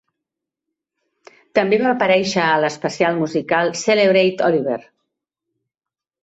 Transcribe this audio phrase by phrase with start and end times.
[1.59, 4.81] També va aparèixer a l'especial musical Celebrate Oliver!